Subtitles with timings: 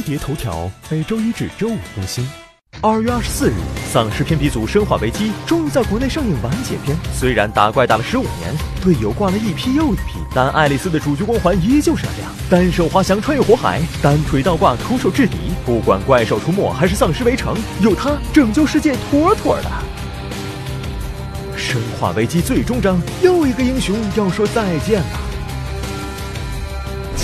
[0.00, 2.26] 飞碟头条每周一至周五更新。
[2.80, 3.54] 二月二十四日，
[3.92, 6.96] 丧尸片鼻祖《生化危机》终于在国内上映完结篇。
[7.12, 12.32] 虽然打怪打了十五年，队友挂了一批又一批，但爱丽丝的主角光环依旧闪亮。
[12.48, 15.36] 单手滑翔穿越火海，单腿倒挂徒手制敌，
[15.66, 19.70] 不管怪兽出没还是丧尸围城，有他拯救世界妥妥的。
[21.58, 25.29] 《生化危机》最终章，又一个英雄要说再见了。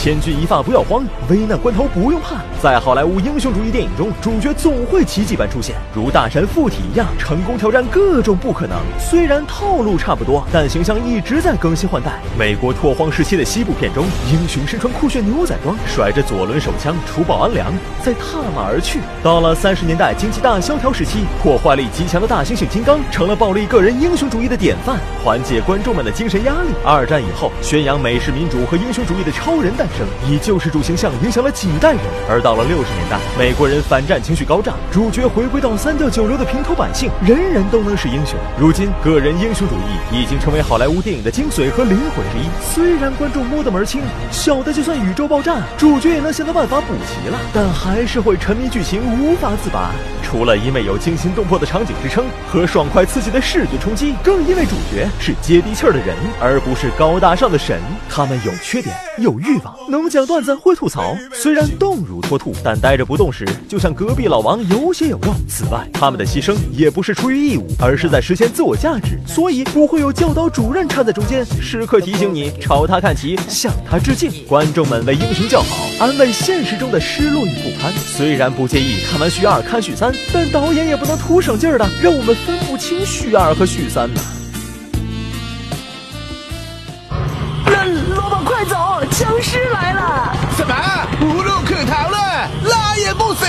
[0.06, 2.36] 千钧一发不要慌，危难关头不用怕。
[2.62, 8.78] 在好莱坞英雄主义电影中，主角总会奇迹般出现，如大神附体一样，成功挑战各种不可能。
[9.00, 12.20] 虽然套路差不多，但形象一直在更新换代。
[12.38, 19.00] 美国拓荒时期的西部片中，英雄身穿酷炫牛仔装，甩着左轮手枪除暴安良，在踏马而去。
[19.24, 26.68] 到了三十年代经济大萧条时期，破坏力极强的大猩猩金刚成了暴力个人英雄主义的典范，缓解观众们的精神压力。
[26.84, 29.95] 二战以后，宣扬美式民主和英雄主义的超人诞生。
[30.28, 38.38] 以救世主形象影响了几代人，而到了六十年代，美国人反战情绪高涨，主角回归到三教九流的平头百姓，人人都能是英雄。
[38.58, 42.48] 如今，个人英雄主义已经成为好莱坞电影的精髓和灵魂之一。
[42.74, 49.90] 虽然观众摸得门清，小的就算宇宙爆炸，主角也能想到办法补齐了，但还是会沉迷剧情，无法自拔。
[50.22, 57.80] 除了因为有惊心动魄的场景支撑和爽快刺激的视觉冲击，更因为主角是接地气儿的人，而不是高大上的神。
[58.08, 61.16] 他们有缺点，有欲望，能讲段子，会吐槽。
[61.32, 65.32] 虽然动如脱兔，但呆着不动时，就像隔壁老王有血有肉。
[65.48, 74.30] 此外，他们的牺牲也不是出于义务，而是在实现自我价值，所以不会有教导主任掺在中间，时刻提醒你朝他看齐，向他致敬。
[74.46, 77.92] 观众们为英雄叫好，安慰现实中的失落与不堪。
[77.94, 80.12] 虽然不介意看完续二看续三。
[80.32, 84.20] 但导演也不能图省劲儿的，让我们分不清续二和续三呢。
[89.46, 90.32] 尸来了！
[90.56, 90.74] 什么？
[91.20, 93.46] 无路可逃了，拉也不行。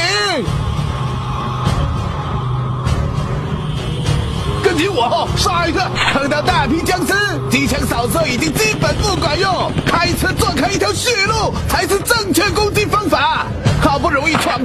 [4.64, 5.82] 跟紧我，刷一个！
[6.14, 7.14] 碰到大批僵尸，
[7.50, 12.77] 机枪扫射已经基本不管用，开车撞开一条血路才是正确攻击。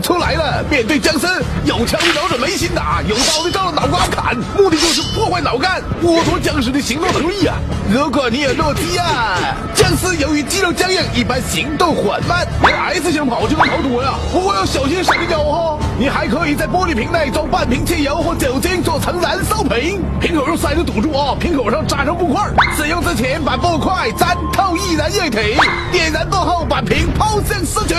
[0.02, 1.26] 出来了，面对僵尸，
[1.64, 7.56] 有枪瞄准眉心打，有刀的照着脑瓜砍，目的就是破坏脑干，剥夺僵尸的行动能力啊！
[7.88, 9.38] 如果你有弱鸡啊，
[9.74, 14.14] 僵尸由于肌肉僵硬，一般行动缓慢，连 S 型跑就能逃脱呀。
[14.32, 15.78] 不过要小心闪脚哦。
[15.98, 22.42] 你还可以在玻璃瓶内装半瓶汽油或酒精做成燃烧瓶，瓶口用塞子堵住哦，瓶口上扎上布块，
[22.76, 25.38] 使用之前把布块沾透易燃液体，
[25.92, 27.96] 点燃过后把瓶抛向尸群。